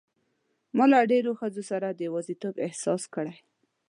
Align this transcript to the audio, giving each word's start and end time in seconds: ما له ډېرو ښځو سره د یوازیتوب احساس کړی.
ما 0.75 0.85
له 0.91 0.99
ډېرو 1.11 1.31
ښځو 1.39 1.63
سره 1.71 1.87
د 1.91 1.99
یوازیتوب 2.07 2.55
احساس 2.65 3.01
کړی. 3.15 3.35